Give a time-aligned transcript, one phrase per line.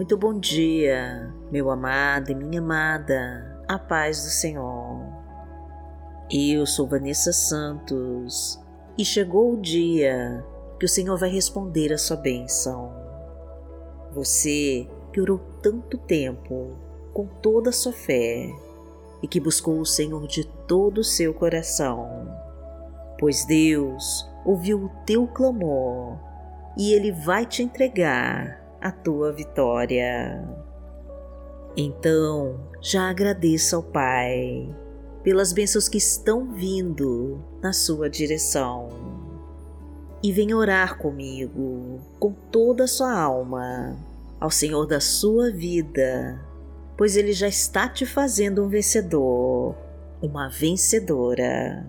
[0.00, 5.06] Muito bom dia, meu amado e minha amada, a paz do Senhor.
[6.32, 8.58] Eu sou Vanessa Santos
[8.96, 10.42] e chegou o dia
[10.78, 12.90] que o Senhor vai responder a sua bênção.
[14.12, 16.78] Você que orou tanto tempo
[17.12, 18.50] com toda a sua fé
[19.22, 22.26] e que buscou o Senhor de todo o seu coração,
[23.18, 26.18] pois Deus ouviu o teu clamor
[26.78, 30.48] e Ele vai te entregar a tua vitória.
[31.76, 34.74] Então, já agradeça ao Pai
[35.22, 38.88] pelas bênçãos que estão vindo na sua direção.
[40.22, 43.96] E venha orar comigo com toda a sua alma
[44.38, 46.40] ao Senhor da sua vida,
[46.96, 49.74] pois Ele já está te fazendo um vencedor,
[50.20, 51.86] uma vencedora.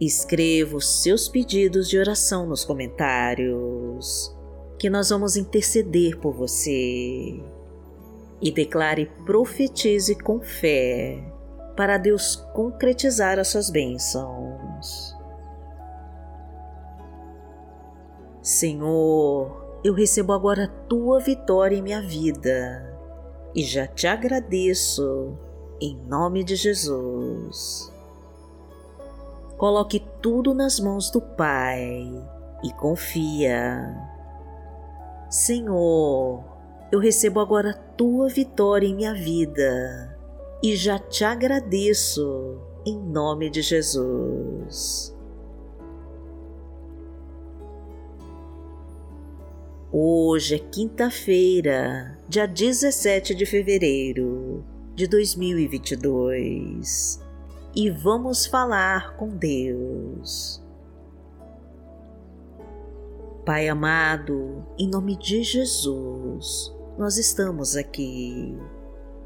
[0.00, 4.34] Escreva os seus pedidos de oração nos comentários
[4.80, 7.38] que nós vamos interceder por você.
[8.40, 11.22] E declare profetize com fé
[11.76, 15.14] para Deus concretizar as suas bênçãos.
[18.40, 22.98] Senhor, eu recebo agora a tua vitória em minha vida
[23.54, 25.36] e já te agradeço
[25.78, 27.92] em nome de Jesus.
[29.58, 32.10] Coloque tudo nas mãos do Pai
[32.64, 34.18] e confia
[35.30, 36.44] Senhor,
[36.90, 40.18] eu recebo agora a tua vitória em minha vida
[40.60, 45.16] e já te agradeço em nome de Jesus.
[49.92, 54.64] Hoje é quinta-feira, dia 17 de fevereiro
[54.96, 57.20] de 2022
[57.76, 60.59] e vamos falar com Deus.
[63.50, 68.56] Pai amado, em nome de Jesus, nós estamos aqui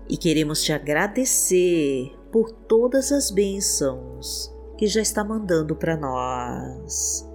[0.09, 7.31] e queremos te agradecer por todas as bênçãos que já está mandando para nós.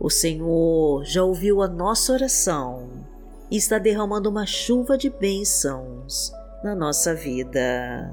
[0.00, 2.88] O Senhor já ouviu a nossa oração
[3.50, 6.32] e está derramando uma chuva de bênçãos
[6.64, 8.10] na nossa vida.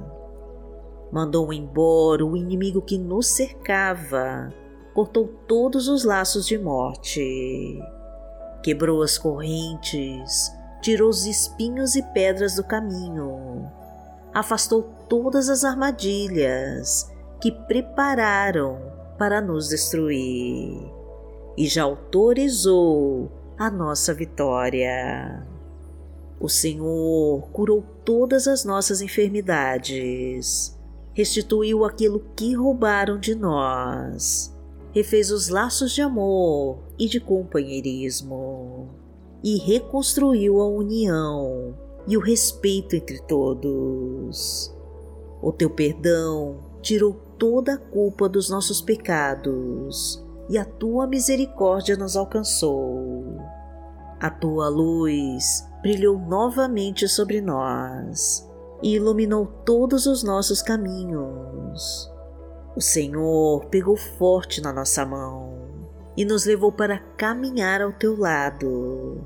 [1.14, 4.54] Mandou embora o inimigo que nos cercava,
[4.94, 7.80] cortou todos os laços de morte
[8.62, 10.52] quebrou as correntes,
[10.82, 13.70] tirou os espinhos e pedras do caminho,
[14.34, 18.80] afastou todas as armadilhas que prepararam
[19.18, 20.92] para nos destruir.
[21.58, 25.46] E já autorizou a nossa vitória.
[26.40, 30.76] O Senhor curou todas as nossas enfermidades,
[31.14, 34.52] restituiu aquilo que roubaram de nós
[34.94, 38.90] refez os laços de amor e de companheirismo
[39.44, 41.76] e reconstruiu a união
[42.08, 44.76] e o respeito entre todos.
[45.42, 52.16] O teu perdão tirou toda a culpa dos nossos pecados e a tua misericórdia nos
[52.16, 53.38] alcançou.
[54.20, 58.48] A tua luz brilhou novamente sobre nós
[58.84, 62.11] e iluminou todos os nossos caminhos.
[62.76, 65.58] O Senhor pegou forte na nossa mão
[66.16, 69.22] e nos levou para caminhar ao teu lado.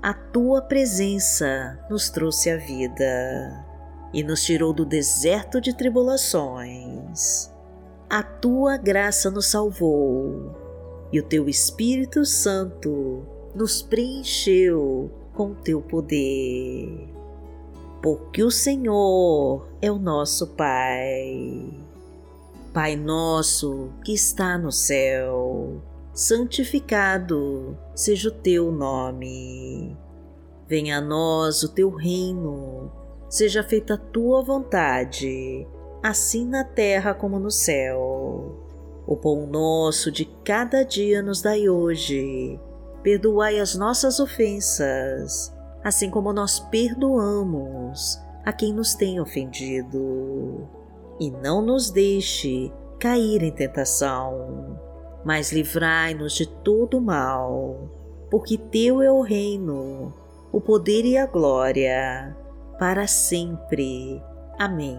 [0.00, 3.66] A tua presença nos trouxe a vida
[4.12, 7.52] e nos tirou do deserto de tribulações.
[8.08, 10.54] A tua graça nos salvou
[11.12, 17.08] e o teu Espírito Santo nos preencheu com teu poder.
[18.00, 21.85] Porque o Senhor é o nosso Pai.
[22.76, 25.82] Pai nosso que está no céu,
[26.12, 29.96] santificado seja o teu nome.
[30.68, 32.92] Venha a nós o teu reino,
[33.30, 35.66] seja feita a tua vontade,
[36.02, 38.60] assim na terra como no céu.
[39.06, 42.60] O pão nosso de cada dia nos dai hoje.
[43.02, 45.50] Perdoai as nossas ofensas,
[45.82, 50.75] assim como nós perdoamos a quem nos tem ofendido
[51.18, 54.78] e não nos deixe cair em tentação,
[55.24, 57.88] mas livrai-nos de todo mal,
[58.30, 60.12] porque Teu é o reino,
[60.52, 62.36] o poder e a glória,
[62.78, 64.22] para sempre.
[64.58, 64.98] Amém.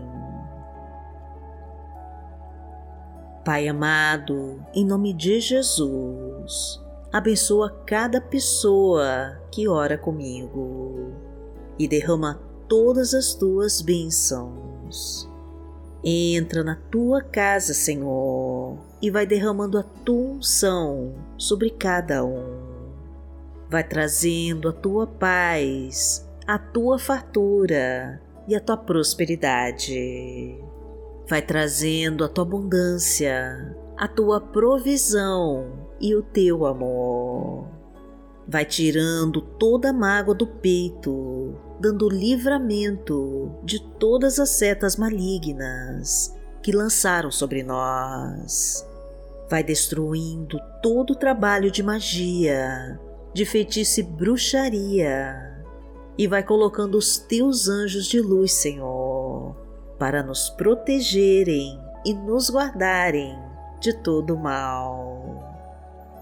[3.45, 11.13] Pai amado, em nome de Jesus, abençoa cada pessoa que ora comigo
[11.79, 15.29] e derrama todas as tuas bênçãos
[16.09, 22.94] Entra na tua casa, Senhor, e vai derramando a tua unção sobre cada um.
[23.69, 30.57] Vai trazendo a tua paz, a tua fartura e a tua prosperidade.
[31.27, 37.68] Vai trazendo a tua abundância, a tua provisão e o teu amor.
[38.48, 46.71] Vai tirando toda a mágoa do peito, dando livramento de todas as setas malignas que
[46.71, 48.85] lançaram sobre nós.
[49.50, 53.00] Vai destruindo todo o trabalho de magia,
[53.33, 55.35] de feitiço e bruxaria,
[56.18, 59.56] e vai colocando os teus anjos de luz, Senhor,
[60.00, 63.38] para nos protegerem e nos guardarem
[63.80, 65.44] de todo o mal.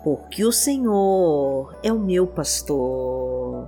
[0.04, 3.68] Porque o Senhor é o meu pastor,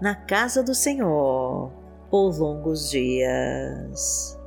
[0.00, 1.72] na casa do Senhor
[2.10, 4.38] por longos dias.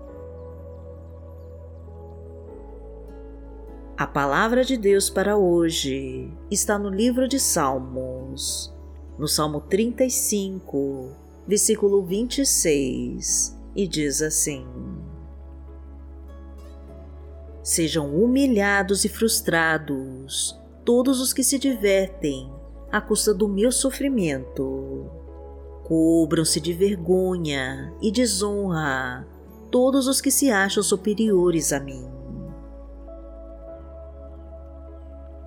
[3.98, 8.74] A palavra de Deus para hoje está no livro de Salmos,
[9.18, 11.10] no Salmo 35,
[11.46, 14.66] versículo 26, e diz assim:
[17.62, 22.50] Sejam humilhados e frustrados todos os que se divertem
[22.90, 25.19] à custa do meu sofrimento.
[25.90, 29.28] Cubram-se de vergonha e desonra
[29.72, 32.08] todos os que se acham superiores a mim.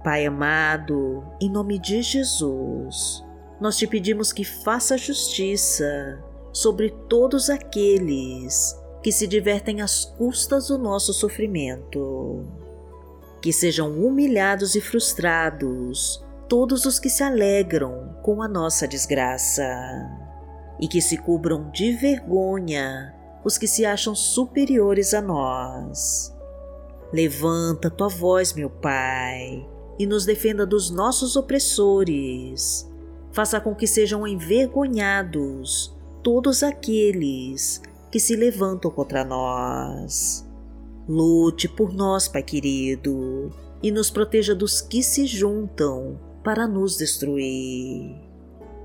[0.02, 3.24] Pai amado, em nome de Jesus,
[3.60, 6.20] nós te pedimos que faça justiça
[6.52, 12.44] sobre todos aqueles que se divertem às custas do nosso sofrimento.
[13.40, 19.64] Que sejam humilhados e frustrados todos os que se alegram com a nossa desgraça,
[20.82, 23.14] e que se cubram de vergonha
[23.44, 26.36] os que se acham superiores a nós.
[27.12, 29.64] Levanta tua voz, meu Pai,
[29.96, 32.90] e nos defenda dos nossos opressores.
[33.30, 37.80] Faça com que sejam envergonhados todos aqueles
[38.10, 40.44] que se levantam contra nós.
[41.08, 43.50] Lute por nós, Pai querido,
[43.82, 48.16] e nos proteja dos que se juntam para nos destruir,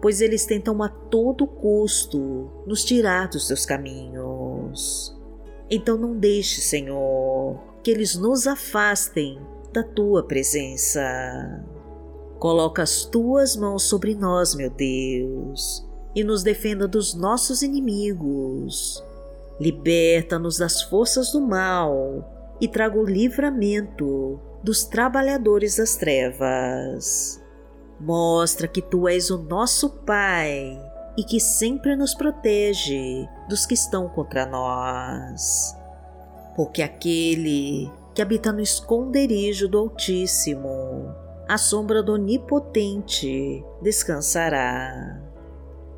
[0.07, 5.13] pois eles tentam a todo custo nos tirar dos teus caminhos.
[5.69, 9.37] Então não deixe, Senhor, que eles nos afastem
[9.73, 11.03] da tua presença.
[12.39, 15.85] Coloca as tuas mãos sobre nós, meu Deus,
[16.15, 19.03] e nos defenda dos nossos inimigos
[19.59, 27.45] Liberta-nos das forças do mal e traga o livramento dos trabalhadores das trevas.
[27.99, 30.79] Mostra que tu és o nosso Pai
[31.17, 35.75] e que sempre nos protege dos que estão contra nós.
[36.55, 41.13] Porque aquele que habita no esconderijo do Altíssimo,
[41.47, 45.19] à sombra do Onipotente, descansará.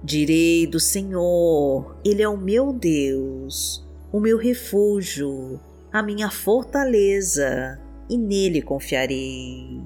[0.01, 5.59] Direi do Senhor, Ele é o meu Deus, o meu refúgio,
[5.91, 7.79] a minha fortaleza,
[8.09, 9.81] e nele confiarei.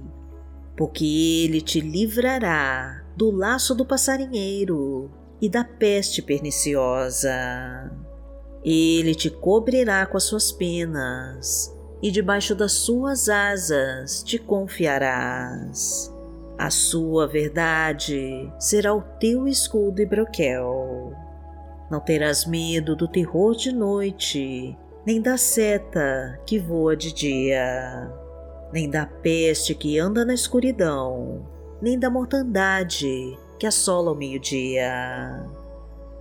[0.75, 1.05] Porque
[1.45, 5.11] Ele te livrará do laço do passarinheiro
[5.41, 7.91] e da peste perniciosa.
[8.63, 16.13] Ele te cobrirá com as suas penas, e debaixo das suas asas te confiarás.
[16.57, 21.13] A sua verdade será o teu escudo e broquel.
[21.91, 28.09] Não terás medo do terror de noite, nem da seta que voa de dia,
[28.73, 31.45] nem da peste que anda na escuridão,
[31.79, 35.47] nem da mortandade que assola o meio-dia.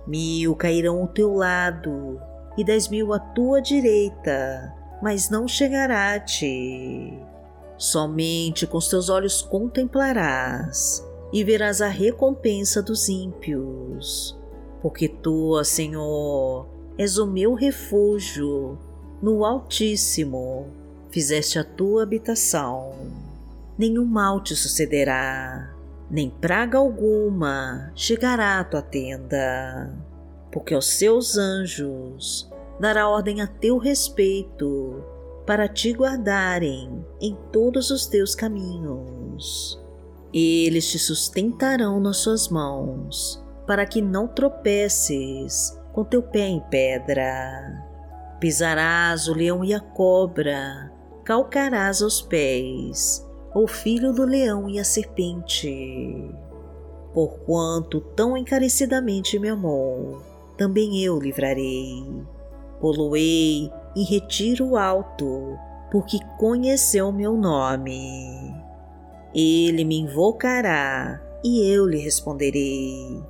[0.05, 2.21] Mil cairão ao teu lado
[2.55, 7.17] e dez mil à tua direita, mas não chegará a ti.
[7.75, 14.39] Somente com os teus olhos contemplarás e verás a recompensa dos ímpios,
[14.79, 16.67] porque tu, Senhor,
[16.99, 18.77] és o meu refúgio,
[19.23, 20.82] no Altíssimo
[21.13, 22.91] fizeste a tua habitação.
[23.77, 25.71] Nenhum mal te sucederá,
[26.09, 29.93] nem praga alguma chegará à tua tenda,
[30.51, 35.03] porque aos seus anjos dará ordem a teu respeito
[35.45, 39.79] para te guardarem em todos os teus caminhos.
[40.33, 47.83] Eles te sustentarão nas suas mãos, para que não tropeces com teu pé em pedra.
[48.39, 50.91] Pisarás o leão e a cobra,
[51.23, 53.25] calcarás aos pés
[53.55, 56.29] o filho do leão e a serpente.
[57.13, 60.21] Porquanto tão encarecidamente me amou,
[60.57, 62.03] também eu livrarei.
[62.79, 65.57] Poloei em retiro alto,
[65.91, 68.53] porque conheceu meu nome.
[69.33, 73.21] Ele me invocará e eu lhe responderei.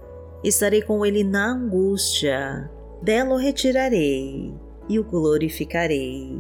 [0.43, 2.69] Estarei com ele na angústia,
[3.01, 4.53] dela o retirarei
[4.87, 6.37] e o glorificarei.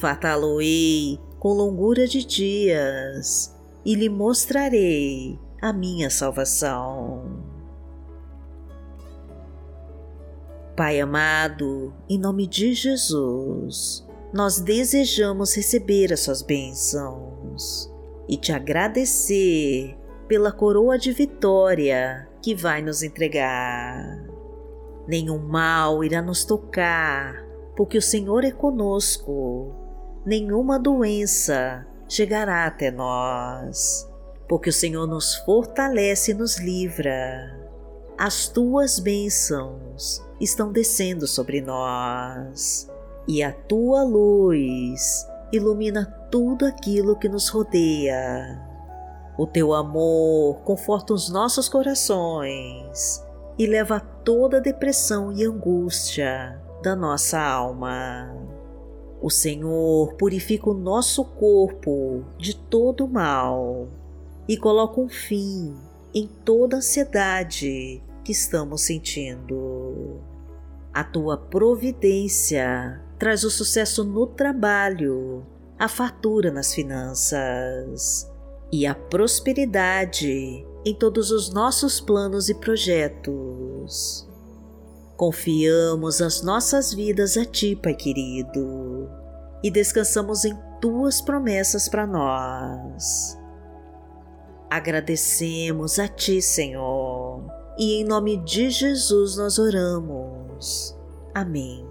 [0.00, 3.54] Fartá-lo-ei com longura de dias
[3.84, 7.44] e lhe mostrarei a minha salvação.
[10.74, 17.92] Pai amado, em nome de Jesus, nós desejamos receber as suas bênçãos
[18.26, 24.24] e te agradecer pela coroa de vitória que vai nos entregar.
[25.06, 27.44] Nenhum mal irá nos tocar,
[27.76, 29.79] porque o Senhor é conosco.
[30.24, 34.06] Nenhuma doença chegará até nós,
[34.46, 37.58] porque o Senhor nos fortalece e nos livra.
[38.18, 42.90] As tuas bênçãos estão descendo sobre nós,
[43.26, 48.60] e a tua luz ilumina tudo aquilo que nos rodeia.
[49.38, 53.24] O teu amor conforta os nossos corações
[53.58, 58.49] e leva toda depressão e angústia da nossa alma.
[59.22, 63.88] O Senhor purifica o nosso corpo de todo mal
[64.48, 65.74] e coloca um fim
[66.14, 70.20] em toda ansiedade que estamos sentindo.
[70.92, 75.46] A tua providência traz o sucesso no trabalho,
[75.78, 78.26] a fartura nas finanças
[78.72, 84.26] e a prosperidade em todos os nossos planos e projetos.
[85.16, 88.89] Confiamos as nossas vidas a Ti, Pai querido,
[89.62, 93.38] e descansamos em Tuas promessas para nós.
[94.70, 97.44] Agradecemos a Ti, Senhor,
[97.78, 100.98] e em nome de Jesus nós oramos
[101.34, 101.86] Amém.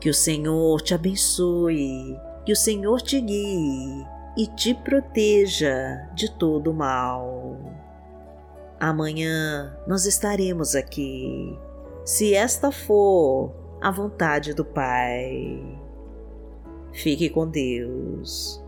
[0.00, 4.06] Que o Senhor te abençoe, que o Senhor te guie
[4.36, 7.58] e te proteja de todo mal.
[8.78, 11.58] Amanhã nós estaremos aqui,
[12.04, 15.60] se esta for a vontade do Pai.
[16.92, 18.64] Fique com Deus.